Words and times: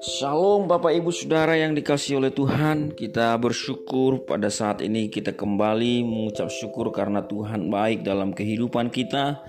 Shalom 0.00 0.66
Bapak 0.66 0.90
Ibu 0.90 1.14
Saudara 1.14 1.54
yang 1.54 1.74
dikasih 1.74 2.18
oleh 2.18 2.34
Tuhan. 2.34 2.94
Kita 2.98 3.38
bersyukur 3.38 4.26
pada 4.26 4.50
saat 4.50 4.82
ini 4.82 5.06
kita 5.06 5.34
kembali 5.34 6.02
mengucap 6.02 6.50
syukur 6.50 6.90
karena 6.90 7.22
Tuhan 7.26 7.70
baik 7.70 8.02
dalam 8.02 8.34
kehidupan 8.34 8.90
kita. 8.90 9.42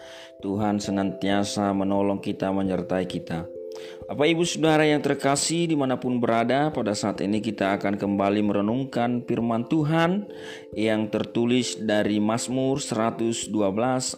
Tuhan 0.46 0.78
senantiasa 0.78 1.74
menolong 1.74 2.22
kita 2.22 2.54
menyertai 2.54 3.06
kita 3.10 3.61
Bapak 4.08 4.28
Ibu 4.28 4.44
Saudara 4.44 4.84
yang 4.86 5.00
terkasih 5.00 5.72
di 5.72 5.76
mana 5.76 5.98
pun 5.98 6.20
berada 6.20 6.70
pada 6.70 6.92
saat 6.94 7.24
ini 7.26 7.40
kita 7.40 7.80
akan 7.80 7.96
kembali 7.96 8.44
merenungkan 8.44 9.24
firman 9.24 9.66
Tuhan 9.66 10.30
yang 10.76 11.10
tertulis 11.10 11.80
dari 11.82 12.22
Mazmur 12.22 12.78
112 12.78 13.50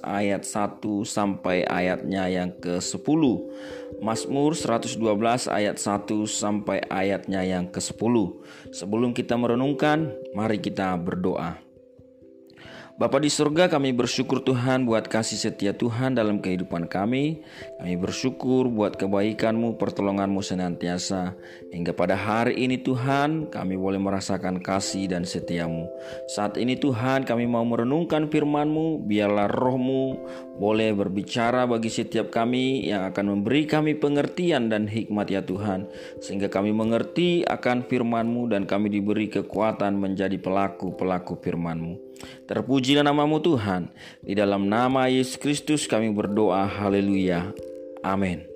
ayat 0.03 0.43
1 0.43 0.83
sampai 1.07 1.63
ayatnya 1.63 2.27
yang 2.27 2.51
ke-10 2.59 3.21
Mazmur 4.03 4.51
112 4.51 4.99
ayat 5.48 5.77
1 5.79 6.27
sampai 6.27 6.77
ayatnya 6.91 7.41
yang 7.48 7.71
ke-10 7.71 8.15
Sebelum 8.76 9.15
kita 9.15 9.40
merenungkan 9.40 10.12
mari 10.35 10.59
kita 10.59 10.91
berdoa 10.99 11.62
Bapa 13.03 13.20
di 13.20 13.27
surga 13.27 13.67
kami 13.67 13.91
bersyukur 13.91 14.39
Tuhan 14.48 14.88
buat 14.88 15.12
kasih 15.12 15.35
setia 15.35 15.75
Tuhan 15.75 16.16
dalam 16.16 16.39
kehidupan 16.39 16.88
kami. 16.88 17.43
Kami 17.76 17.99
bersyukur 17.99 18.71
buat 18.71 18.95
kebaikanmu, 18.95 19.76
pertolonganmu 19.76 20.39
senantiasa. 20.39 21.35
Hingga 21.76 21.91
pada 21.91 22.16
hari 22.16 22.63
ini 22.63 22.79
Tuhan 22.79 23.52
kami 23.52 23.76
boleh 23.76 23.99
merasakan 23.99 24.63
kasih 24.63 25.12
dan 25.12 25.27
setiamu. 25.27 25.91
Saat 26.31 26.55
ini 26.55 26.79
Tuhan 26.79 27.27
kami 27.27 27.43
mau 27.43 27.67
merenungkan 27.67 28.31
firmanmu. 28.31 29.04
Biarlah 29.04 29.51
rohmu 29.51 30.23
boleh 30.55 30.95
berbicara 30.95 31.67
bagi 31.67 31.91
setiap 31.91 32.31
kami 32.31 32.88
yang 32.88 33.04
akan 33.04 33.35
memberi 33.35 33.67
kami 33.67 33.99
pengertian 33.99 34.71
dan 34.71 34.88
hikmat 34.88 35.27
ya 35.27 35.43
Tuhan. 35.43 35.91
Sehingga 36.24 36.48
kami 36.48 36.71
mengerti 36.71 37.43
akan 37.43 37.84
firmanmu 37.84 38.48
dan 38.48 38.63
kami 38.63 38.87
diberi 38.87 39.27
kekuatan 39.27 39.99
menjadi 39.99 40.40
pelaku-pelaku 40.40 41.35
firmanmu. 41.43 42.12
Terpujilah 42.47 43.03
namamu 43.03 43.39
Tuhan. 43.39 43.89
Di 44.23 44.33
dalam 44.35 44.67
nama 44.67 45.07
Yesus 45.07 45.39
Kristus 45.39 45.87
kami 45.87 46.11
berdoa. 46.11 46.65
Haleluya. 46.67 47.51
Amin. 48.03 48.53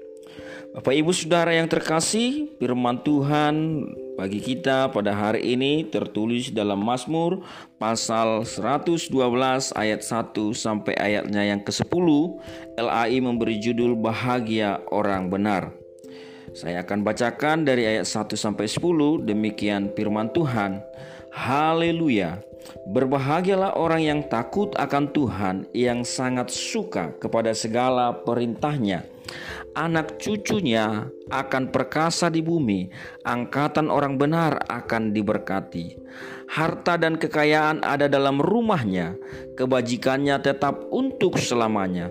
Bapak 0.77 0.93
Ibu 0.93 1.09
Saudara 1.09 1.57
yang 1.57 1.65
terkasih, 1.65 2.53
firman 2.61 3.01
Tuhan 3.01 3.81
bagi 4.13 4.37
kita 4.37 4.93
pada 4.93 5.09
hari 5.09 5.57
ini 5.57 5.89
tertulis 5.89 6.53
dalam 6.53 6.77
Mazmur 6.85 7.41
pasal 7.81 8.45
112 8.45 9.09
ayat 9.73 10.01
1 10.05 10.53
sampai 10.53 10.93
ayatnya 11.01 11.49
yang 11.49 11.65
ke-10. 11.65 12.07
LAI 12.77 13.17
memberi 13.17 13.57
judul 13.57 13.97
Bahagia 13.97 14.77
Orang 14.93 15.33
Benar. 15.33 15.73
Saya 16.53 16.85
akan 16.85 17.01
bacakan 17.01 17.65
dari 17.65 17.97
ayat 17.97 18.05
1 18.05 18.37
sampai 18.37 18.69
10 18.69 19.25
demikian 19.25 19.93
firman 19.97 20.29
Tuhan. 20.29 20.81
Haleluya. 21.33 22.41
Berbahagialah 22.87 23.75
orang 23.79 24.01
yang 24.03 24.21
takut 24.27 24.71
akan 24.75 25.11
Tuhan, 25.11 25.55
yang 25.71 26.03
sangat 26.03 26.51
suka 26.51 27.15
kepada 27.19 27.55
segala 27.55 28.11
perintahnya. 28.23 29.07
Anak 29.77 30.17
cucunya 30.17 31.05
akan 31.29 31.69
perkasa 31.69 32.33
di 32.33 32.41
bumi, 32.41 32.89
angkatan 33.27 33.91
orang 33.93 34.17
benar 34.17 34.57
akan 34.65 35.13
diberkati. 35.13 35.99
Harta 36.47 36.95
dan 36.95 37.19
kekayaan 37.19 37.83
ada 37.83 38.07
dalam 38.07 38.39
rumahnya, 38.39 39.19
kebajikannya 39.59 40.39
tetap 40.41 40.87
untuk 40.89 41.37
selamanya. 41.37 42.09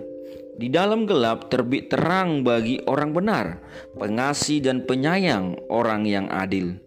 Di 0.56 0.72
dalam 0.72 1.04
gelap 1.04 1.52
terbit 1.52 1.92
terang 1.92 2.40
bagi 2.40 2.80
orang 2.88 3.12
benar, 3.12 3.60
pengasih 4.00 4.64
dan 4.64 4.88
penyayang 4.88 5.56
orang 5.68 6.08
yang 6.08 6.32
adil. 6.32 6.80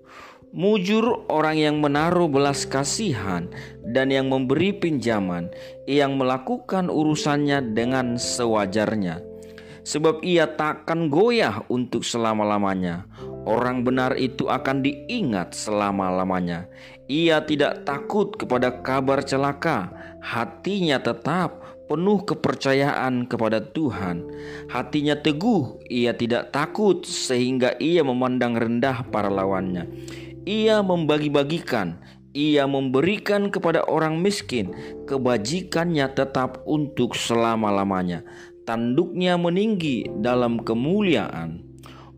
Mujur 0.50 1.30
orang 1.30 1.62
yang 1.62 1.78
menaruh 1.78 2.26
belas 2.26 2.66
kasihan 2.66 3.46
dan 3.86 4.10
yang 4.10 4.34
memberi 4.34 4.74
pinjaman, 4.74 5.54
yang 5.86 6.18
melakukan 6.18 6.90
urusannya 6.90 7.78
dengan 7.78 8.18
sewajarnya. 8.18 9.22
Sebab 9.86 10.26
ia 10.26 10.50
takkan 10.58 11.14
goyah 11.14 11.62
untuk 11.70 12.02
selama-lamanya. 12.02 13.06
Orang 13.46 13.86
benar 13.86 14.18
itu 14.18 14.50
akan 14.50 14.82
diingat 14.82 15.54
selama-lamanya. 15.54 16.66
Ia 17.06 17.46
tidak 17.46 17.86
takut 17.86 18.34
kepada 18.34 18.82
kabar 18.82 19.22
celaka, 19.22 19.94
hatinya 20.18 20.98
tetap 20.98 21.62
penuh 21.90 22.22
kepercayaan 22.22 23.26
kepada 23.26 23.66
Tuhan. 23.66 24.30
Hatinya 24.70 25.18
teguh, 25.18 25.82
ia 25.90 26.14
tidak 26.14 26.54
takut 26.54 27.02
sehingga 27.02 27.74
ia 27.82 28.06
memandang 28.06 28.54
rendah 28.54 29.10
para 29.10 29.34
lawannya. 29.34 29.90
Ia 30.50 30.82
membagi-bagikan, 30.82 32.02
ia 32.34 32.66
memberikan 32.66 33.54
kepada 33.54 33.86
orang 33.86 34.18
miskin, 34.18 34.74
kebajikannya 35.06 36.10
tetap 36.10 36.66
untuk 36.66 37.14
selama-lamanya. 37.14 38.26
Tanduknya 38.66 39.38
meninggi 39.38 40.10
dalam 40.26 40.58
kemuliaan. 40.66 41.62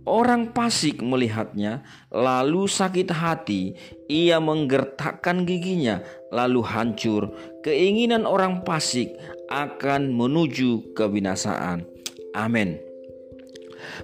Orang 0.08 0.56
pasik 0.56 1.04
melihatnya, 1.04 1.84
lalu 2.08 2.72
sakit 2.72 3.12
hati. 3.12 3.76
Ia 4.08 4.40
menggertakkan 4.40 5.44
giginya, 5.44 6.00
lalu 6.32 6.64
hancur. 6.64 7.36
Keinginan 7.68 8.24
orang 8.24 8.64
pasik 8.64 9.12
akan 9.52 10.16
menuju 10.16 10.96
kebinasaan. 10.96 11.84
Amin. 12.32 12.80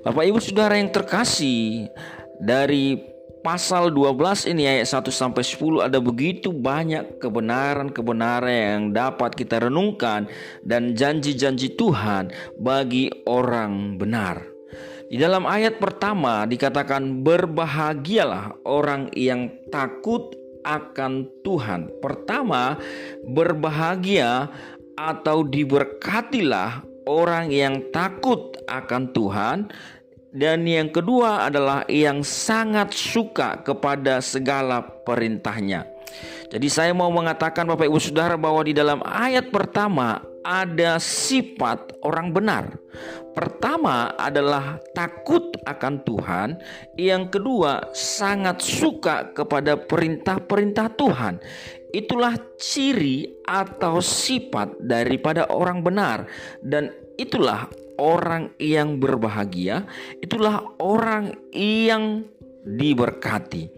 Bapak, 0.04 0.28
ibu, 0.28 0.38
saudara 0.44 0.76
yang 0.76 0.92
terkasih, 0.92 1.88
dari 2.44 3.17
pasal 3.42 3.94
12 3.94 4.52
ini 4.52 4.66
ayat 4.66 4.88
1 4.90 5.10
sampai 5.14 5.44
10 5.44 5.88
ada 5.88 6.00
begitu 6.02 6.50
banyak 6.54 7.22
kebenaran-kebenaran 7.22 8.52
yang 8.52 8.86
dapat 8.94 9.34
kita 9.34 9.68
renungkan 9.68 10.30
dan 10.66 10.94
janji-janji 10.98 11.78
Tuhan 11.78 12.34
bagi 12.58 13.10
orang 13.26 13.98
benar. 13.98 14.42
Di 15.08 15.16
dalam 15.16 15.48
ayat 15.48 15.80
pertama 15.80 16.44
dikatakan 16.44 17.24
berbahagialah 17.24 18.68
orang 18.68 19.08
yang 19.16 19.48
takut 19.72 20.36
akan 20.68 21.32
Tuhan. 21.48 21.88
Pertama, 22.04 22.76
berbahagia 23.24 24.52
atau 25.00 25.48
diberkatilah 25.48 26.84
orang 27.08 27.48
yang 27.56 27.88
takut 27.96 28.60
akan 28.68 29.16
Tuhan 29.16 29.58
dan 30.38 30.70
yang 30.70 30.94
kedua 30.94 31.50
adalah 31.50 31.82
yang 31.90 32.22
sangat 32.22 32.94
suka 32.94 33.66
kepada 33.66 34.22
segala 34.22 34.86
perintahnya. 34.86 35.90
Jadi 36.48 36.68
saya 36.72 36.96
mau 36.96 37.12
mengatakan 37.12 37.68
Bapak 37.68 37.90
Ibu 37.90 38.00
Saudara 38.00 38.40
bahwa 38.40 38.64
di 38.64 38.72
dalam 38.72 39.04
ayat 39.04 39.52
pertama 39.52 40.24
ada 40.48 40.96
sifat 41.02 42.00
orang 42.08 42.32
benar. 42.32 42.80
Pertama 43.36 44.16
adalah 44.16 44.80
takut 44.96 45.54
akan 45.68 46.02
Tuhan, 46.08 46.50
yang 46.96 47.28
kedua 47.28 47.92
sangat 47.92 48.64
suka 48.64 49.36
kepada 49.36 49.76
perintah-perintah 49.76 50.88
Tuhan. 50.96 51.38
Itulah 51.92 52.40
ciri 52.58 53.44
atau 53.44 54.00
sifat 54.00 54.80
daripada 54.80 55.50
orang 55.52 55.84
benar 55.84 56.26
dan 56.64 56.90
itulah 57.20 57.68
orang 57.98 58.54
yang 58.62 59.02
berbahagia, 59.02 59.86
itulah 60.22 60.64
orang 60.82 61.34
yang 61.54 62.26
diberkati. 62.64 63.70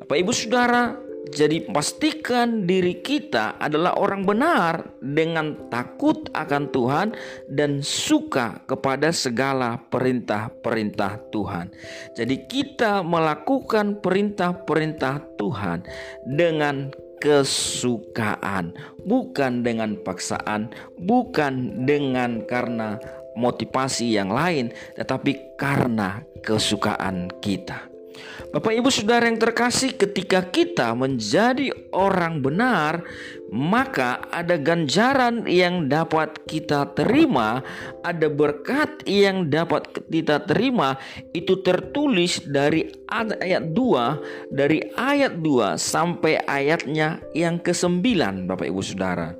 Bapak 0.00 0.16
Ibu 0.20 0.32
Saudara, 0.34 0.94
jadi 1.32 1.64
pastikan 1.72 2.68
diri 2.68 3.00
kita 3.00 3.56
adalah 3.56 3.96
orang 3.96 4.28
benar 4.28 4.84
dengan 5.00 5.56
takut 5.72 6.28
akan 6.36 6.68
Tuhan 6.68 7.16
dan 7.48 7.80
suka 7.80 8.60
kepada 8.68 9.08
segala 9.08 9.80
perintah-perintah 9.88 11.32
Tuhan. 11.32 11.72
Jadi 12.12 12.44
kita 12.44 13.00
melakukan 13.00 14.04
perintah-perintah 14.04 15.40
Tuhan 15.40 15.88
dengan 16.28 16.92
kesukaan, 17.24 18.76
bukan 19.08 19.64
dengan 19.64 19.96
paksaan, 20.04 20.68
bukan 21.00 21.88
dengan 21.88 22.44
karena 22.44 23.00
motivasi 23.34 24.14
yang 24.14 24.30
lain, 24.30 24.70
tetapi 24.98 25.58
karena 25.58 26.22
kesukaan 26.42 27.30
kita. 27.42 27.94
Bapak, 28.54 28.70
ibu, 28.70 28.86
saudara 28.86 29.26
yang 29.26 29.42
terkasih, 29.42 29.98
ketika 29.98 30.46
kita 30.46 30.94
menjadi 30.94 31.74
orang 31.90 32.38
benar, 32.38 33.02
maka 33.50 34.22
ada 34.30 34.54
ganjaran 34.54 35.42
yang 35.50 35.90
dapat 35.90 36.38
kita 36.46 36.94
terima, 36.94 37.66
ada 38.06 38.30
berkat 38.30 39.02
yang 39.10 39.50
dapat 39.50 39.90
kita 40.06 40.46
terima. 40.46 40.94
Itu 41.34 41.66
tertulis 41.66 42.46
dari 42.46 42.86
ayat 43.10 43.74
2, 43.74 44.54
dari 44.54 44.86
ayat 44.94 45.42
2 45.42 45.74
sampai 45.74 46.38
ayatnya 46.46 47.18
yang 47.34 47.58
ke-9, 47.58 48.06
Bapak 48.46 48.70
Ibu 48.70 48.82
Saudara. 48.86 49.34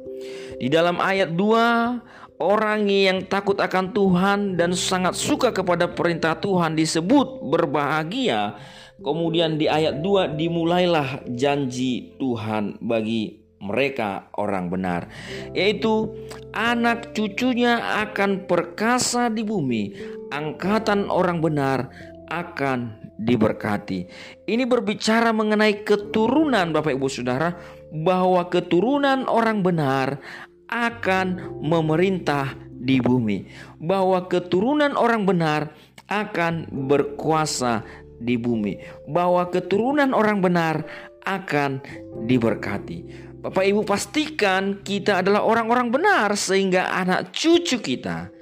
Di 0.59 0.67
dalam 0.67 0.99
ayat 0.99 1.31
2 1.39 2.24
Orang 2.45 2.93
yang 2.93 3.25
takut 3.25 3.57
akan 3.57 3.97
Tuhan 3.97 4.61
dan 4.61 4.77
sangat 4.77 5.17
suka 5.17 5.49
kepada 5.49 5.89
perintah 5.89 6.37
Tuhan 6.37 6.77
disebut 6.77 7.41
berbahagia. 7.41 8.61
Kemudian 9.01 9.57
di 9.57 9.65
ayat 9.65 10.05
2 10.05 10.37
dimulailah 10.37 11.25
janji 11.33 12.13
Tuhan 12.21 12.77
bagi 12.85 13.41
mereka 13.65 14.29
orang 14.37 14.69
benar, 14.69 15.09
yaitu 15.57 16.13
anak 16.53 17.17
cucunya 17.17 17.81
akan 18.05 18.45
perkasa 18.45 19.33
di 19.33 19.41
bumi, 19.41 19.97
angkatan 20.29 21.09
orang 21.09 21.41
benar 21.41 21.89
akan 22.29 23.01
diberkati. 23.17 24.05
Ini 24.45 24.69
berbicara 24.69 25.33
mengenai 25.33 25.81
keturunan 25.81 26.77
Bapak 26.77 26.93
Ibu 26.93 27.09
Saudara 27.09 27.57
bahwa 27.89 28.45
keturunan 28.53 29.25
orang 29.33 29.65
benar 29.65 30.21
akan 30.69 31.59
memerintah 31.63 32.57
di 32.71 33.01
bumi, 33.01 33.49
bahwa 33.81 34.29
keturunan 34.29 34.93
orang 34.97 35.25
benar 35.25 35.73
akan 36.09 36.69
berkuasa 36.89 37.81
di 38.21 38.37
bumi, 38.37 38.77
bahwa 39.09 39.49
keturunan 39.49 40.13
orang 40.13 40.45
benar 40.45 40.85
akan 41.25 41.81
diberkati. 42.29 43.33
Bapak 43.45 43.65
Ibu 43.65 43.85
pastikan 43.85 44.81
kita 44.81 45.21
adalah 45.21 45.45
orang-orang 45.45 45.93
benar 45.93 46.33
sehingga 46.33 46.89
anak 46.89 47.33
cucu 47.37 47.77
kita 47.81 48.33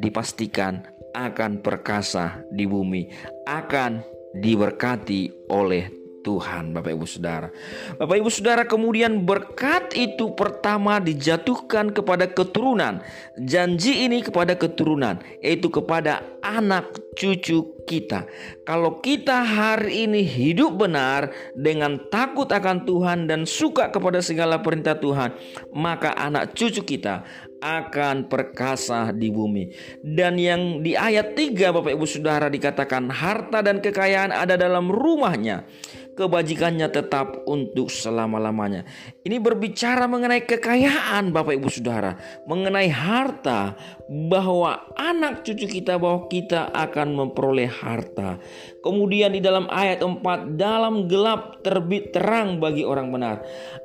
dipastikan 0.00 0.80
akan 1.12 1.60
perkasa 1.60 2.40
di 2.48 2.64
bumi, 2.64 3.08
akan 3.44 4.00
diberkati 4.40 5.52
oleh 5.52 6.03
Tuhan 6.24 6.72
Bapak 6.72 6.96
Ibu 6.96 7.04
Saudara. 7.04 7.52
Bapak 8.00 8.16
Ibu 8.16 8.30
Saudara 8.32 8.64
kemudian 8.64 9.28
berkat 9.28 9.92
itu 9.92 10.32
pertama 10.32 10.96
dijatuhkan 10.98 11.92
kepada 11.92 12.24
keturunan. 12.32 13.04
Janji 13.36 14.08
ini 14.08 14.24
kepada 14.24 14.56
keturunan 14.56 15.20
yaitu 15.44 15.68
kepada 15.68 16.24
anak 16.40 16.96
cucu 17.14 17.84
kita. 17.84 18.24
Kalau 18.64 19.04
kita 19.04 19.44
hari 19.44 20.08
ini 20.08 20.24
hidup 20.24 20.80
benar 20.80 21.28
dengan 21.52 22.00
takut 22.08 22.48
akan 22.48 22.88
Tuhan 22.88 23.28
dan 23.28 23.44
suka 23.44 23.92
kepada 23.92 24.24
segala 24.24 24.64
perintah 24.64 24.96
Tuhan, 24.96 25.36
maka 25.76 26.16
anak 26.16 26.56
cucu 26.56 26.82
kita 26.82 27.22
akan 27.64 28.28
perkasa 28.28 29.08
di 29.16 29.32
bumi. 29.32 29.72
Dan 30.04 30.36
yang 30.36 30.84
di 30.84 30.92
ayat 30.92 31.32
3 31.32 31.72
Bapak 31.72 31.96
Ibu 31.96 32.04
Saudara 32.04 32.52
dikatakan 32.52 33.08
harta 33.08 33.64
dan 33.64 33.80
kekayaan 33.80 34.36
ada 34.36 34.60
dalam 34.60 34.92
rumahnya 34.92 35.64
kebajikannya 36.14 36.88
tetap 36.90 37.44
untuk 37.44 37.90
selama-lamanya. 37.90 38.86
Ini 39.22 39.36
berbicara 39.42 40.06
mengenai 40.06 40.46
kekayaan 40.46 41.34
Bapak 41.34 41.58
Ibu 41.58 41.68
Saudara, 41.70 42.14
mengenai 42.46 42.88
harta 42.88 43.74
bahwa 44.08 44.94
anak 44.94 45.42
cucu 45.42 45.66
kita 45.66 45.98
bahwa 45.98 46.26
kita 46.30 46.70
akan 46.70 47.18
memperoleh 47.18 47.68
harta. 47.68 48.38
Kemudian 48.80 49.34
di 49.34 49.42
dalam 49.42 49.66
ayat 49.68 50.00
4 50.00 50.54
dalam 50.54 51.10
gelap 51.10 51.60
terbit 51.66 52.14
terang 52.14 52.62
bagi 52.62 52.86
orang 52.86 53.10
benar. 53.10 53.36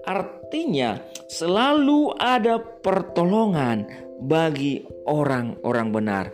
Artinya 0.06 1.02
selalu 1.28 2.14
ada 2.18 2.58
pertolongan 2.60 4.09
bagi 4.20 4.84
orang-orang 5.08 5.88
benar. 5.90 6.26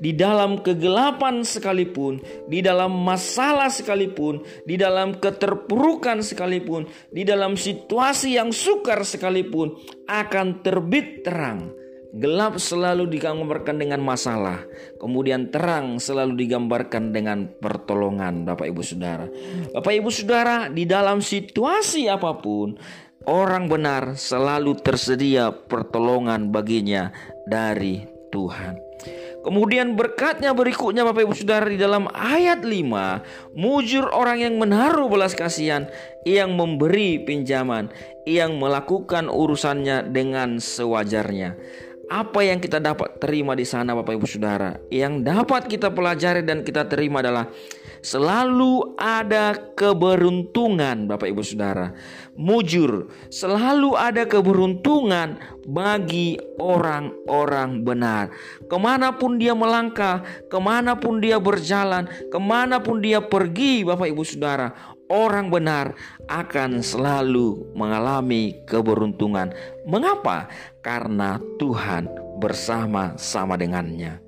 Di 0.00 0.16
dalam 0.16 0.64
kegelapan 0.64 1.44
sekalipun, 1.44 2.18
di 2.48 2.64
dalam 2.64 2.90
masalah 2.90 3.68
sekalipun, 3.68 4.42
di 4.64 4.74
dalam 4.80 5.16
keterpurukan 5.20 6.24
sekalipun, 6.24 6.88
di 7.12 7.22
dalam 7.22 7.54
situasi 7.54 8.40
yang 8.40 8.50
sukar 8.50 9.04
sekalipun, 9.04 9.76
akan 10.08 10.64
terbit 10.64 11.22
terang. 11.22 11.70
Gelap 12.14 12.62
selalu 12.62 13.10
digambarkan 13.10 13.74
dengan 13.74 13.98
masalah, 13.98 14.62
kemudian 15.02 15.50
terang 15.50 15.98
selalu 15.98 16.46
digambarkan 16.46 17.10
dengan 17.10 17.50
pertolongan, 17.58 18.46
Bapak 18.46 18.70
Ibu 18.70 18.86
Saudara. 18.86 19.26
Bapak 19.74 19.98
Ibu 19.98 20.14
Saudara, 20.14 20.70
di 20.70 20.86
dalam 20.86 21.18
situasi 21.18 22.06
apa 22.06 22.38
pun, 22.38 22.78
orang 23.28 23.68
benar 23.68 24.16
selalu 24.16 24.76
tersedia 24.80 25.52
pertolongan 25.52 26.52
baginya 26.52 27.12
dari 27.48 28.04
Tuhan. 28.32 28.84
Kemudian 29.44 29.92
berkatnya 29.92 30.56
berikutnya 30.56 31.04
Bapak 31.04 31.28
Ibu 31.28 31.36
Saudara 31.36 31.68
di 31.68 31.76
dalam 31.76 32.08
ayat 32.08 32.64
5 32.64 33.52
Mujur 33.52 34.08
orang 34.08 34.40
yang 34.40 34.56
menaruh 34.56 35.12
belas 35.12 35.36
kasihan 35.36 35.84
Yang 36.24 36.56
memberi 36.56 37.20
pinjaman 37.20 37.92
Yang 38.24 38.56
melakukan 38.56 39.28
urusannya 39.28 40.08
dengan 40.08 40.56
sewajarnya 40.56 41.60
apa 42.04 42.44
yang 42.44 42.60
kita 42.60 42.84
dapat 42.84 43.16
terima 43.16 43.56
di 43.56 43.64
sana 43.64 43.96
Bapak 43.96 44.20
Ibu 44.20 44.28
Saudara 44.28 44.76
Yang 44.92 45.24
dapat 45.24 45.62
kita 45.72 45.88
pelajari 45.88 46.44
dan 46.44 46.60
kita 46.60 46.84
terima 46.84 47.24
adalah 47.24 47.48
Selalu 48.04 49.00
ada 49.00 49.56
keberuntungan 49.72 51.08
Bapak 51.08 51.24
Ibu 51.24 51.40
Saudara. 51.40 51.96
Mujur 52.36 53.08
Selalu 53.32 53.96
ada 53.96 54.28
keberuntungan 54.28 55.40
bagi 55.64 56.36
orang-orang 56.60 57.80
benar. 57.80 58.28
Ke 58.68 58.76
mana 58.76 59.16
pun 59.16 59.40
dia 59.40 59.56
melangkah 59.56 60.20
Ke 60.52 60.60
mana 60.60 61.00
pun 61.00 61.16
dia 61.16 61.40
berjalan 61.40 62.04
Ke 62.28 62.36
mana 62.36 62.76
pun 62.84 63.00
dia 63.00 63.24
pergi 63.24 63.88
Bapak 63.88 64.12
Ibu 64.12 64.22
Saudara 64.28 64.68
Orang 65.08 65.52
benar 65.52 65.92
akan 66.32 66.80
selalu 66.80 67.76
mengalami 67.76 68.56
keberuntungan. 68.64 69.52
Mengapa? 69.84 70.48
Karena 70.80 71.36
Tuhan 71.60 72.08
bersama-sama 72.40 73.60
dengannya 73.60 74.23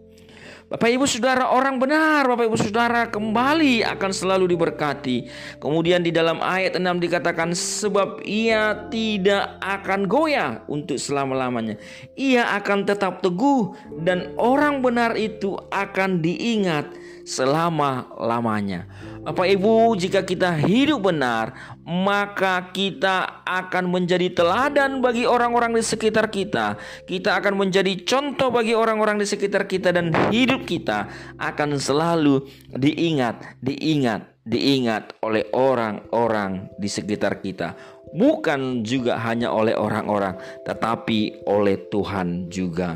Bapak 0.67 0.91
Ibu 0.91 1.07
Saudara 1.07 1.55
orang 1.55 1.79
benar 1.79 2.27
Bapak 2.27 2.51
Ibu 2.51 2.59
Saudara 2.59 3.07
kembali 3.07 3.87
akan 3.87 4.11
selalu 4.11 4.51
diberkati. 4.51 5.31
Kemudian 5.63 6.03
di 6.03 6.11
dalam 6.11 6.43
ayat 6.43 6.75
6 6.75 6.83
dikatakan 7.07 7.55
Sebab 7.55 8.27
ia 8.27 8.75
tidak 8.91 9.63
akan 9.63 10.11
goyah 10.11 10.67
untuk 10.67 10.99
selama-lamanya. 10.99 11.79
Ia 12.19 12.59
akan 12.59 12.83
tetap 12.83 13.23
teguh 13.23 13.79
Dan 13.95 14.35
orang 14.43 14.83
benar 14.83 15.15
itu 15.15 15.55
akan 15.71 16.19
diingat 16.19 16.91
selama-lamanya 17.27 18.87
Bapak 19.27 19.43
Ibu, 19.43 19.99
jika 19.99 20.23
kita 20.23 20.55
hidup 20.55 21.11
benar, 21.11 21.51
maka 21.83 22.71
kita 22.71 23.43
akan 23.43 23.91
menjadi 23.91 24.31
teladan 24.31 25.03
bagi 25.03 25.27
orang-orang 25.27 25.75
di 25.75 25.83
sekitar 25.83 26.31
kita. 26.31 26.79
Kita 27.11 27.35
akan 27.35 27.59
menjadi 27.59 28.07
contoh 28.07 28.55
bagi 28.55 28.79
orang-orang 28.79 29.19
di 29.19 29.27
sekitar 29.27 29.67
kita 29.67 29.91
dan 29.91 30.15
hidup 30.31 30.63
kita 30.63 31.11
akan 31.43 31.75
selalu 31.75 32.47
diingat, 32.71 33.59
diingat, 33.59 34.31
diingat 34.47 35.19
oleh 35.27 35.43
orang-orang 35.51 36.71
di 36.79 36.87
sekitar 36.87 37.43
kita. 37.43 37.75
Bukan 38.15 38.87
juga 38.87 39.19
hanya 39.27 39.51
oleh 39.51 39.75
orang-orang, 39.75 40.39
tetapi 40.63 41.43
oleh 41.51 41.91
Tuhan 41.91 42.47
juga. 42.47 42.95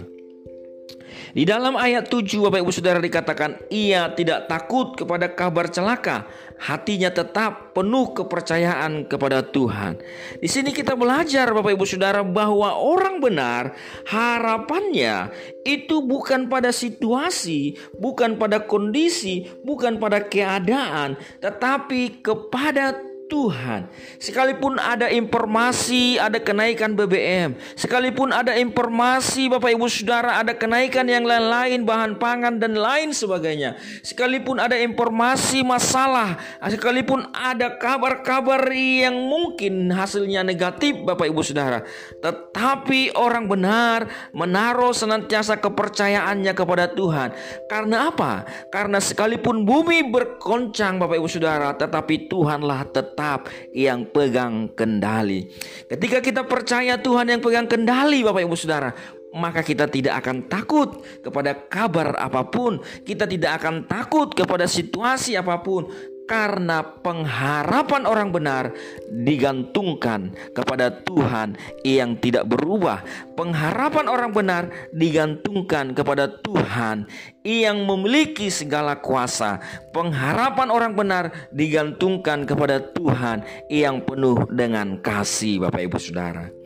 Di 1.30 1.42
dalam 1.46 1.74
ayat 1.74 2.08
7 2.08 2.40
Bapak 2.46 2.62
Ibu 2.62 2.72
Saudara 2.72 2.98
dikatakan 3.02 3.58
ia 3.70 4.10
tidak 4.14 4.46
takut 4.46 4.94
kepada 4.94 5.30
kabar 5.30 5.68
celaka, 5.68 6.26
hatinya 6.60 7.08
tetap 7.08 7.72
penuh 7.72 8.12
kepercayaan 8.12 9.08
kepada 9.08 9.40
Tuhan. 9.44 9.98
Di 10.38 10.48
sini 10.48 10.70
kita 10.70 10.94
belajar 10.94 11.50
Bapak 11.50 11.74
Ibu 11.74 11.86
Saudara 11.88 12.20
bahwa 12.22 12.76
orang 12.76 13.18
benar 13.18 13.74
harapannya 14.08 15.32
itu 15.66 16.04
bukan 16.04 16.46
pada 16.46 16.70
situasi, 16.70 17.76
bukan 17.96 18.36
pada 18.36 18.62
kondisi, 18.64 19.48
bukan 19.64 19.96
pada 19.96 20.24
keadaan, 20.24 21.16
tetapi 21.40 22.20
kepada 22.24 23.09
Tuhan. 23.30 23.86
Sekalipun 24.18 24.74
ada 24.82 25.06
informasi 25.06 26.18
ada 26.18 26.42
kenaikan 26.42 26.98
BBM, 26.98 27.54
sekalipun 27.78 28.34
ada 28.34 28.58
informasi 28.58 29.46
Bapak 29.46 29.70
Ibu 29.70 29.86
Saudara 29.86 30.42
ada 30.42 30.50
kenaikan 30.50 31.06
yang 31.06 31.22
lain-lain 31.22 31.86
bahan 31.86 32.18
pangan 32.18 32.58
dan 32.58 32.74
lain 32.74 33.14
sebagainya. 33.14 33.78
Sekalipun 34.02 34.58
ada 34.58 34.74
informasi 34.74 35.62
masalah, 35.62 36.42
sekalipun 36.66 37.30
ada 37.30 37.78
kabar-kabar 37.78 38.66
yang 38.74 39.14
mungkin 39.14 39.94
hasilnya 39.94 40.42
negatif 40.42 40.98
Bapak 41.06 41.30
Ibu 41.30 41.40
Saudara, 41.46 41.86
tetapi 42.18 43.14
orang 43.14 43.46
benar 43.46 44.10
menaruh 44.34 44.90
senantiasa 44.90 45.54
kepercayaannya 45.62 46.50
kepada 46.50 46.90
Tuhan. 46.90 47.30
Karena 47.70 48.10
apa? 48.10 48.42
Karena 48.74 48.98
sekalipun 48.98 49.62
bumi 49.62 50.10
berkoncang 50.10 50.98
Bapak 50.98 51.14
Ibu 51.14 51.28
Saudara, 51.30 51.70
tetapi 51.78 52.26
Tuhanlah 52.26 52.90
tetap 52.90 53.19
tetap 53.20 53.52
yang 53.76 54.08
pegang 54.08 54.72
kendali. 54.72 55.52
Ketika 55.84 56.24
kita 56.24 56.48
percaya 56.48 56.96
Tuhan 56.96 57.28
yang 57.28 57.44
pegang 57.44 57.68
kendali 57.68 58.24
Bapak 58.24 58.48
Ibu 58.48 58.56
Saudara, 58.56 58.96
maka 59.36 59.60
kita 59.60 59.84
tidak 59.92 60.24
akan 60.24 60.48
takut 60.48 61.04
kepada 61.20 61.52
kabar 61.68 62.16
apa 62.16 62.48
pun, 62.48 62.80
kita 63.04 63.28
tidak 63.28 63.60
akan 63.60 63.84
takut 63.84 64.32
kepada 64.32 64.64
situasi 64.64 65.36
apa 65.36 65.60
pun, 65.60 65.92
karena 66.30 66.86
pengharapan 67.02 68.06
orang 68.06 68.30
benar 68.30 68.70
digantungkan 69.10 70.30
kepada 70.54 71.02
Tuhan 71.02 71.58
yang 71.82 72.14
tidak 72.22 72.46
berubah. 72.46 73.02
Pengharapan 73.34 74.06
orang 74.06 74.30
benar 74.30 74.70
digantungkan 74.94 75.90
kepada 75.90 76.30
Tuhan 76.30 77.10
yang 77.42 77.82
memiliki 77.82 78.46
segala 78.46 79.02
kuasa. 79.02 79.58
Pengharapan 79.90 80.70
orang 80.70 80.94
benar 80.94 81.50
digantungkan 81.50 82.46
kepada 82.46 82.78
Tuhan 82.94 83.42
yang 83.66 84.06
penuh 84.06 84.46
dengan 84.54 85.02
kasih, 85.02 85.66
Bapak 85.66 85.82
Ibu 85.82 85.98
Saudara. 85.98 86.59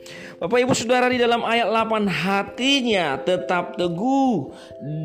Bapak 0.44 0.60
Ibu 0.60 0.76
Saudara 0.76 1.08
di 1.08 1.16
dalam 1.16 1.40
ayat 1.40 1.72
8 1.72 2.04
hatinya 2.04 3.16
tetap 3.16 3.80
teguh 3.80 4.52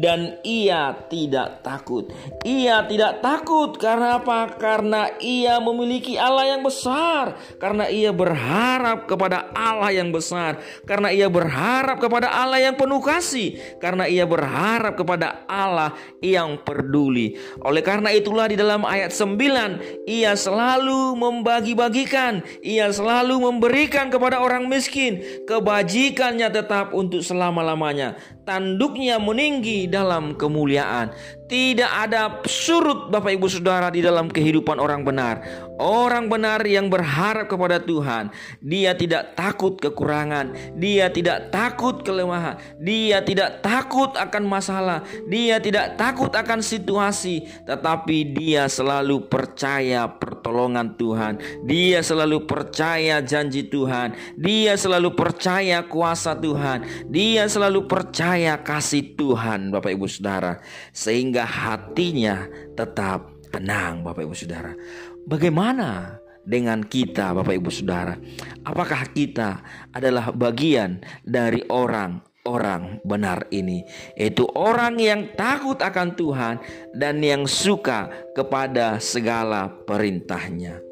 dan 0.04 0.36
ia 0.44 0.92
tidak 1.08 1.64
takut. 1.64 2.12
Ia 2.44 2.84
tidak 2.84 3.24
takut 3.24 3.72
karena 3.80 4.20
apa? 4.20 4.52
Karena 4.60 5.08
ia 5.24 5.64
memiliki 5.64 6.20
Allah 6.20 6.44
yang 6.44 6.60
besar, 6.60 7.40
karena 7.56 7.88
ia 7.88 8.12
berharap 8.12 9.08
kepada 9.08 9.48
Allah 9.56 9.96
yang 9.96 10.12
besar, 10.12 10.60
karena 10.84 11.08
ia 11.08 11.32
berharap 11.32 12.04
kepada 12.04 12.28
Allah 12.28 12.60
yang 12.60 12.76
penuh 12.76 13.00
kasih, 13.00 13.80
karena 13.80 14.12
ia 14.12 14.28
berharap 14.28 15.00
kepada 15.00 15.48
Allah 15.48 15.96
yang 16.20 16.60
peduli. 16.68 17.40
Oleh 17.64 17.80
karena 17.80 18.12
itulah 18.12 18.52
di 18.52 18.60
dalam 18.60 18.84
ayat 18.84 19.16
9 19.16 20.04
ia 20.04 20.36
selalu 20.36 21.16
membagi-bagikan, 21.16 22.44
ia 22.60 22.92
selalu 22.92 23.40
memberikan 23.40 24.12
kepada 24.12 24.44
orang 24.44 24.68
miskin, 24.68 25.29
kebajikannya 25.48 26.50
tetap 26.52 26.94
untuk 26.94 27.26
selama-lamanya. 27.26 28.18
Tanduknya 28.44 29.18
meninggi 29.18 29.86
dalam 29.90 30.36
kemuliaan. 30.36 31.14
Tidak 31.50 31.90
ada 31.90 32.46
surut 32.46 33.10
Bapak 33.10 33.34
Ibu 33.34 33.50
Saudara 33.50 33.90
di 33.90 34.06
dalam 34.06 34.30
kehidupan 34.30 34.78
orang 34.78 35.02
benar. 35.02 35.42
Orang 35.80 36.28
benar 36.28 36.60
yang 36.68 36.92
berharap 36.92 37.48
kepada 37.48 37.80
Tuhan, 37.80 38.36
dia 38.60 38.92
tidak 39.00 39.40
takut 39.40 39.80
kekurangan, 39.80 40.52
dia 40.76 41.08
tidak 41.08 41.56
takut 41.56 42.04
kelemahan, 42.04 42.60
dia 42.84 43.24
tidak 43.24 43.64
takut 43.64 44.12
akan 44.12 44.44
masalah, 44.44 45.08
dia 45.32 45.56
tidak 45.64 45.96
takut 45.96 46.28
akan 46.36 46.60
situasi, 46.60 47.48
tetapi 47.64 48.36
dia 48.36 48.68
selalu 48.68 49.24
percaya 49.32 50.04
pertolongan 50.12 51.00
Tuhan. 51.00 51.40
Dia 51.64 52.04
selalu 52.04 52.44
percaya 52.44 53.24
janji 53.24 53.64
Tuhan. 53.64 54.20
Dia 54.36 54.76
selalu 54.76 55.16
percaya 55.16 55.80
kuasa 55.88 56.36
Tuhan. 56.36 57.08
Dia 57.08 57.48
selalu 57.48 57.88
percaya 57.88 58.60
kasih 58.60 59.16
Tuhan, 59.16 59.72
Bapak 59.72 59.96
Ibu 59.96 60.12
Saudara, 60.12 60.60
sehingga 60.92 61.39
sehingga 61.40 61.72
hatinya 61.72 62.38
tetap 62.76 63.32
tenang 63.48 64.04
Bapak 64.04 64.28
Ibu 64.28 64.36
Saudara. 64.36 64.76
Bagaimana 65.24 66.20
dengan 66.44 66.84
kita 66.84 67.32
Bapak 67.32 67.56
Ibu 67.56 67.72
Saudara? 67.72 68.20
Apakah 68.68 69.08
kita 69.16 69.64
adalah 69.96 70.36
bagian 70.36 71.00
dari 71.24 71.64
orang 71.72 72.20
orang 72.44 73.00
benar 73.08 73.48
ini 73.56 73.88
yaitu 74.20 74.44
orang 74.52 75.00
yang 75.00 75.32
takut 75.40 75.80
akan 75.80 76.12
Tuhan 76.20 76.56
dan 76.92 77.24
yang 77.24 77.48
suka 77.48 78.12
kepada 78.36 79.00
segala 79.00 79.72
perintahnya. 79.88 80.84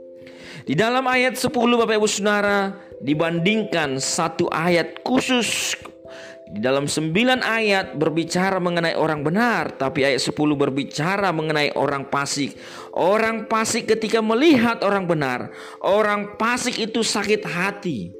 Di 0.64 0.80
dalam 0.80 1.04
ayat 1.12 1.36
10 1.36 1.52
Bapak 1.52 2.00
Ibu 2.00 2.08
Saudara 2.08 2.72
dibandingkan 3.04 4.00
satu 4.00 4.48
ayat 4.48 5.04
khusus 5.04 5.76
di 6.48 6.64
dalam 6.64 6.88
sembilan 6.88 7.44
ayat 7.44 8.00
berbicara 8.00 8.56
mengenai 8.64 8.96
orang 8.96 9.20
benar, 9.20 9.76
tapi 9.76 10.08
ayat 10.08 10.24
10 10.24 10.32
berbicara 10.56 11.36
mengenai 11.36 11.76
orang 11.76 12.08
fasik. 12.08 12.56
Orang 12.96 13.52
fasik 13.52 13.92
ketika 13.92 14.24
melihat 14.24 14.80
orang 14.82 15.04
benar, 15.04 15.52
orang 15.84 16.40
fasik 16.40 16.80
itu 16.80 17.04
sakit 17.04 17.44
hati. 17.44 18.16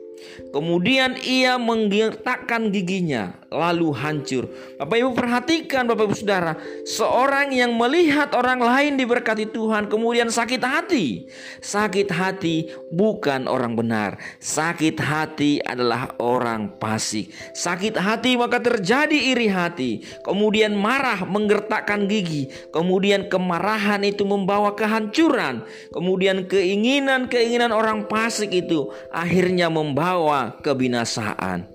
Kemudian 0.58 1.14
ia 1.22 1.62
menggertakkan 1.62 2.74
giginya 2.74 3.38
lalu 3.54 3.94
hancur. 3.94 4.50
Bapak 4.82 4.98
Ibu 4.98 5.12
perhatikan 5.14 5.86
Bapak 5.86 6.10
Ibu 6.10 6.16
Saudara, 6.18 6.58
seorang 6.82 7.54
yang 7.54 7.78
melihat 7.78 8.34
orang 8.34 8.66
lain 8.66 8.98
diberkati 8.98 9.54
Tuhan 9.54 9.86
kemudian 9.86 10.34
sakit 10.34 10.58
hati. 10.66 11.30
Sakit 11.62 12.10
hati 12.10 12.74
bukan 12.90 13.46
orang 13.46 13.78
benar. 13.78 14.18
Sakit 14.42 14.98
hati 14.98 15.62
adalah 15.62 16.18
orang 16.18 16.74
fasik. 16.82 17.30
Sakit 17.54 17.94
hati 17.94 18.34
maka 18.34 18.58
terjadi 18.58 19.14
iri 19.14 19.54
hati. 19.54 20.02
Kemudian 20.26 20.74
marah 20.74 21.22
menggertakkan 21.22 22.10
gigi. 22.10 22.50
Kemudian 22.74 23.30
kemarahan 23.30 24.02
itu 24.02 24.26
membawa 24.26 24.74
kehancuran. 24.74 25.62
Kemudian 25.94 26.50
keinginan-keinginan 26.50 27.70
orang 27.70 28.10
fasik 28.10 28.52
itu 28.58 28.90
akhirnya 29.14 29.70
membawa 29.70 30.47
kebinasaan. 30.62 31.68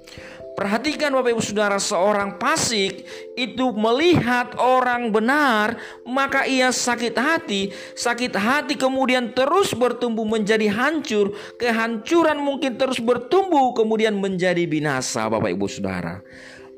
Perhatikan 0.53 1.17
Bapak 1.17 1.33
Ibu 1.33 1.41
Saudara 1.41 1.81
seorang 1.81 2.37
pasik 2.37 3.09
itu 3.41 3.73
melihat 3.73 4.53
orang 4.61 5.09
benar 5.09 5.81
maka 6.05 6.45
ia 6.45 6.69
sakit 6.69 7.17
hati. 7.17 7.73
Sakit 7.97 8.37
hati 8.37 8.77
kemudian 8.77 9.33
terus 9.33 9.73
bertumbuh 9.73 10.29
menjadi 10.29 10.69
hancur. 10.69 11.33
Kehancuran 11.57 12.37
mungkin 12.45 12.77
terus 12.77 13.01
bertumbuh 13.01 13.73
kemudian 13.73 14.13
menjadi 14.13 14.69
binasa 14.69 15.25
Bapak 15.33 15.57
Ibu 15.57 15.67
Saudara. 15.73 16.21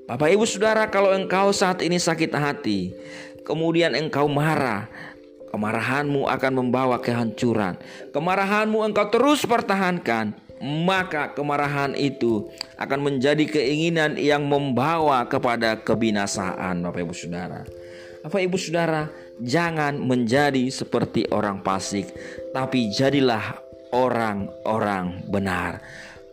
Bapak 0.06 0.30
Ibu 0.30 0.46
Saudara 0.46 0.86
kalau 0.86 1.10
engkau 1.10 1.50
saat 1.50 1.82
ini 1.82 1.98
sakit 1.98 2.30
hati 2.30 2.94
kemudian 3.42 3.98
engkau 3.98 4.30
marah 4.30 4.86
kemarahanmu 5.50 6.30
akan 6.30 6.52
membawa 6.62 7.02
kehancuran. 7.02 7.74
Kemarahanmu 8.14 8.86
engkau 8.86 9.10
terus 9.10 9.42
pertahankan 9.42 10.43
maka 10.62 11.34
kemarahan 11.34 11.92
itu 11.98 12.48
akan 12.78 13.10
menjadi 13.10 13.44
keinginan 13.48 14.14
yang 14.14 14.46
membawa 14.46 15.26
kepada 15.26 15.80
kebinasaan 15.82 16.84
Bapak 16.84 17.00
Ibu 17.02 17.14
Saudara. 17.14 17.66
Bapak 18.24 18.40
Ibu 18.40 18.56
Saudara, 18.56 19.10
jangan 19.42 20.00
menjadi 20.00 20.70
seperti 20.72 21.28
orang 21.28 21.60
fasik, 21.60 22.08
tapi 22.56 22.88
jadilah 22.88 23.60
orang-orang 23.92 25.22
benar. 25.28 25.84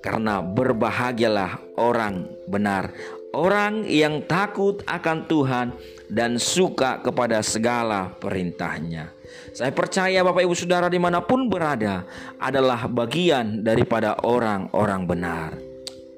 Karena 0.01 0.41
berbahagialah 0.41 1.77
orang 1.77 2.25
benar, 2.49 2.89
orang 3.37 3.85
yang 3.85 4.25
takut 4.25 4.81
akan 4.89 5.29
Tuhan 5.29 5.67
dan 6.09 6.41
suka 6.41 7.05
kepada 7.05 7.45
segala 7.45 8.09
perintahnya. 8.17 9.20
Saya 9.51 9.71
percaya 9.75 10.23
Bapak 10.23 10.43
Ibu 10.45 10.55
Saudara 10.55 10.87
di 10.87 11.01
mana 11.01 11.19
pun 11.19 11.51
berada 11.51 12.07
adalah 12.39 12.87
bagian 12.87 13.65
daripada 13.65 14.15
orang-orang 14.23 15.01
benar. 15.09 15.49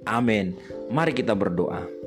Amin. 0.04 0.54
Mari 0.92 1.16
kita 1.16 1.34
berdoa. 1.34 2.03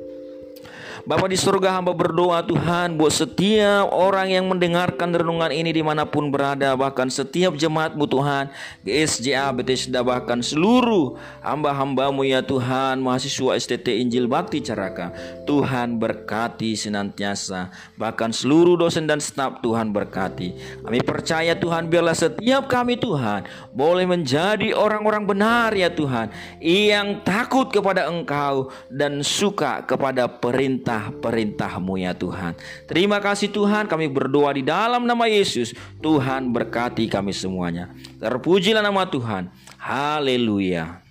Bapak 1.07 1.31
di 1.31 1.39
surga 1.39 1.79
hamba 1.79 1.95
berdoa 1.95 2.43
Tuhan 2.43 2.99
buat 2.99 3.15
setiap 3.15 3.95
orang 3.95 4.27
yang 4.27 4.43
mendengarkan 4.51 5.15
renungan 5.15 5.55
ini 5.55 5.71
di 5.71 5.79
mana 5.79 6.03
pun 6.03 6.27
berada 6.27 6.75
bahkan 6.75 7.07
setiap 7.07 7.55
jemaatmu 7.55 8.03
Tuhan 8.11 8.51
GSJA 8.83 9.47
Bethesda 9.55 10.03
bahkan 10.03 10.43
seluruh 10.43 11.15
hamba-hambamu 11.39 12.27
ya 12.27 12.43
Tuhan 12.43 12.99
mahasiswa 12.99 13.55
STT 13.55 14.03
Injil 14.03 14.27
Bakti 14.27 14.59
Caraka. 14.59 15.15
Tuhan 15.47 15.95
berkati 15.95 16.75
senantiasa 16.75 17.71
bahkan 17.95 18.35
seluruh 18.35 18.75
dosen 18.75 19.07
dan 19.07 19.23
staf 19.23 19.63
Tuhan 19.63 19.95
berkati. 19.95 20.83
Kami 20.83 20.99
percaya 21.07 21.55
Tuhan 21.55 21.87
biarlah 21.87 22.19
setiap 22.19 22.67
kami 22.67 22.99
Tuhan 22.99 23.47
boleh 23.71 24.03
menjadi 24.03 24.75
orang-orang 24.75 25.23
benar 25.23 25.71
ya 25.71 25.87
Tuhan 25.87 26.35
yang 26.59 27.23
takut 27.23 27.71
kepada 27.71 28.11
Engkau 28.11 28.75
dan 28.91 29.23
suka 29.23 29.87
kepada 29.87 30.27
perintah 30.27 30.96
perintah-perintahmu 30.97 31.93
ya 32.01 32.11
Tuhan. 32.17 32.53
Terima 32.89 33.21
kasih 33.21 33.53
Tuhan 33.53 33.85
kami 33.85 34.09
berdoa 34.09 34.53
di 34.53 34.63
dalam 34.65 35.05
nama 35.05 35.29
Yesus. 35.29 35.73
Tuhan 36.01 36.49
berkati 36.49 37.05
kami 37.07 37.31
semuanya. 37.33 37.93
Terpujilah 38.17 38.81
nama 38.81 39.05
Tuhan. 39.05 39.49
Haleluya. 39.77 41.06